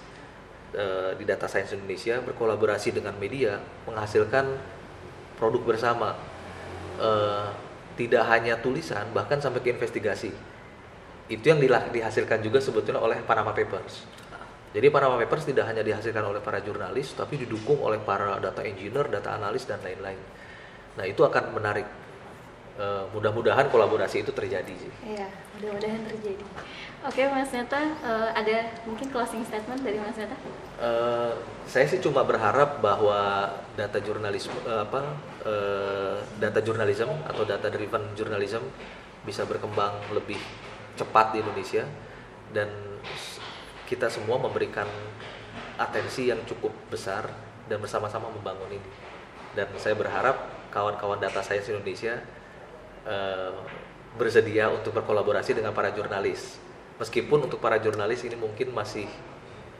e, 0.76 1.16
di 1.16 1.24
Data 1.24 1.48
Science 1.48 1.72
Indonesia 1.72 2.20
berkolaborasi 2.20 2.92
dengan 2.92 3.16
media 3.16 3.58
menghasilkan 3.88 4.46
produk 5.40 5.74
bersama. 5.74 6.14
E, 7.00 7.10
tidak 7.94 8.24
hanya 8.28 8.58
tulisan, 8.58 9.08
bahkan 9.12 9.38
sampai 9.38 9.60
ke 9.60 9.72
investigasi. 9.72 10.32
Itu 11.30 11.44
yang 11.48 11.62
dihasilkan 11.64 12.42
juga 12.44 12.58
sebetulnya 12.60 13.00
oleh 13.00 13.20
Panama 13.24 13.54
Papers 13.56 14.22
jadi 14.72 14.88
Panama 14.88 15.20
Papers 15.20 15.44
tidak 15.44 15.68
hanya 15.68 15.84
dihasilkan 15.84 16.24
oleh 16.24 16.40
para 16.40 16.56
jurnalis, 16.64 17.12
tapi 17.12 17.36
didukung 17.36 17.76
oleh 17.84 18.00
para 18.00 18.40
data 18.40 18.64
engineer, 18.64 19.04
data 19.04 19.36
analis 19.36 19.68
dan 19.68 19.76
lain-lain. 19.84 20.16
Nah 20.96 21.04
itu 21.04 21.20
akan 21.20 21.52
menarik. 21.52 21.84
Uh, 22.72 23.04
mudah-mudahan 23.12 23.68
kolaborasi 23.68 24.24
itu 24.24 24.32
terjadi 24.32 24.72
sih. 24.72 24.92
Iya, 25.04 25.28
mudah-mudahan 25.60 26.08
terjadi. 26.08 26.40
Oke, 27.04 27.28
Mas 27.28 27.52
Neta, 27.52 27.76
uh, 28.00 28.32
ada 28.32 28.72
mungkin 28.88 29.12
closing 29.12 29.44
statement 29.44 29.84
dari 29.84 30.00
Mas 30.00 30.16
Neta? 30.16 30.32
Uh, 30.80 31.36
saya 31.68 31.84
sih 31.84 32.00
cuma 32.00 32.24
berharap 32.24 32.80
bahwa 32.80 33.52
data 33.76 34.00
jurnalisme 34.00 34.56
uh, 34.64 34.88
apa 34.88 35.04
uh, 35.44 36.16
data 36.40 36.64
jurnalism 36.64 37.12
atau 37.28 37.44
data 37.44 37.68
driven 37.68 38.16
journalism 38.16 38.64
bisa 39.28 39.44
berkembang 39.44 39.92
lebih 40.16 40.40
cepat 40.96 41.36
di 41.36 41.44
Indonesia 41.44 41.84
dan 42.56 42.72
kita 43.84 44.08
semua 44.08 44.40
memberikan 44.40 44.88
atensi 45.76 46.32
yang 46.32 46.40
cukup 46.48 46.72
besar 46.88 47.28
dan 47.68 47.84
bersama-sama 47.84 48.32
membangun 48.32 48.80
ini. 48.80 48.90
Dan 49.52 49.68
saya 49.76 49.92
berharap 49.92 50.48
kawan-kawan 50.72 51.20
data 51.20 51.44
science 51.44 51.68
Indonesia 51.68 52.16
uh, 53.06 53.52
bersedia 54.16 54.68
untuk 54.68 54.92
berkolaborasi 54.92 55.56
dengan 55.56 55.72
para 55.72 55.90
jurnalis. 55.90 56.60
Meskipun 57.00 57.48
untuk 57.48 57.58
para 57.58 57.80
jurnalis 57.80 58.22
ini 58.22 58.36
mungkin 58.36 58.70
masih 58.70 59.08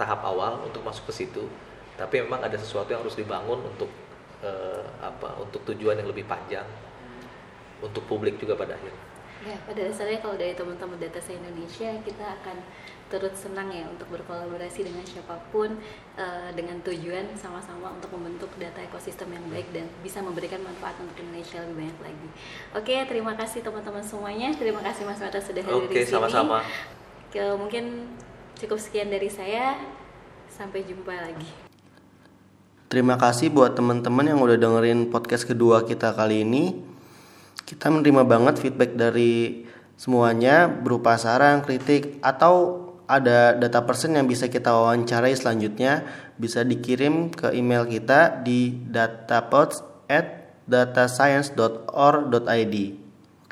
tahap 0.00 0.24
awal 0.24 0.64
untuk 0.64 0.82
masuk 0.82 1.06
ke 1.12 1.22
situ, 1.22 1.44
tapi 1.94 2.24
memang 2.24 2.40
ada 2.42 2.56
sesuatu 2.56 2.90
yang 2.90 3.04
harus 3.04 3.14
dibangun 3.14 3.60
untuk 3.62 3.90
uh, 4.42 4.82
apa? 4.98 5.38
Untuk 5.38 5.62
tujuan 5.68 6.00
yang 6.00 6.08
lebih 6.08 6.24
panjang, 6.26 6.66
untuk 7.84 8.02
publik 8.08 8.40
juga 8.40 8.56
pada 8.56 8.74
akhirnya. 8.74 9.12
Ya, 9.42 9.58
pada 9.66 9.80
dasarnya 9.90 10.22
kalau 10.22 10.38
dari 10.38 10.54
teman-teman 10.54 11.02
data 11.02 11.18
saya 11.18 11.42
Indonesia 11.42 11.90
kita 12.06 12.24
akan 12.42 12.62
turut 13.12 13.36
senang 13.36 13.68
ya 13.68 13.84
untuk 13.92 14.08
berkolaborasi 14.08 14.88
dengan 14.88 15.04
siapa 15.04 15.36
pun 15.52 15.76
uh, 16.16 16.48
dengan 16.56 16.80
tujuan 16.80 17.36
sama-sama 17.36 17.92
untuk 17.92 18.08
membentuk 18.16 18.48
data 18.56 18.80
ekosistem 18.80 19.36
yang 19.36 19.44
baik 19.52 19.68
dan 19.76 19.84
bisa 20.00 20.24
memberikan 20.24 20.64
manfaat 20.64 20.96
untuk 20.96 21.20
Indonesia 21.20 21.60
lebih 21.60 21.84
banyak 21.84 21.98
lagi. 22.00 22.28
Oke, 22.72 22.96
terima 23.04 23.36
kasih 23.36 23.60
teman-teman 23.60 24.00
semuanya. 24.00 24.48
Terima 24.56 24.80
kasih 24.80 25.04
Mas 25.04 25.20
Mata 25.20 25.36
sudah 25.44 25.60
hadir 25.60 25.84
Oke, 25.84 25.92
di 25.92 26.08
sini. 26.08 26.14
sama-sama. 26.16 26.64
Mungkin 27.36 27.84
cukup 28.56 28.80
sekian 28.80 29.12
dari 29.12 29.28
saya. 29.28 29.76
Sampai 30.48 30.84
jumpa 30.84 31.12
lagi. 31.12 31.48
Terima 32.92 33.16
kasih 33.16 33.48
buat 33.48 33.72
teman-teman 33.72 34.28
yang 34.28 34.36
udah 34.36 34.60
dengerin 34.60 35.08
podcast 35.08 35.48
kedua 35.48 35.88
kita 35.88 36.12
kali 36.12 36.44
ini. 36.44 36.76
Kita 37.64 37.88
menerima 37.88 38.28
banget 38.28 38.60
feedback 38.60 38.92
dari 38.92 39.64
semuanya 39.96 40.68
berupa 40.68 41.16
saran, 41.16 41.64
kritik, 41.64 42.20
atau 42.20 42.91
ada 43.10 43.58
data 43.58 43.82
person 43.86 44.14
yang 44.18 44.26
bisa 44.28 44.48
kita 44.48 44.70
wawancarai 44.70 45.34
selanjutnya 45.34 46.02
bisa 46.38 46.64
dikirim 46.66 47.30
ke 47.30 47.52
email 47.54 47.86
kita 47.86 48.42
di 48.42 48.70
datapods 48.88 49.82
at 50.06 50.42
datascience.or.id 50.66 53.02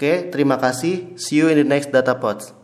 Oke, 0.00 0.32
terima 0.32 0.56
kasih. 0.56 1.12
See 1.20 1.44
you 1.44 1.52
in 1.52 1.60
the 1.60 1.66
next 1.68 1.92
datapods. 1.92 2.56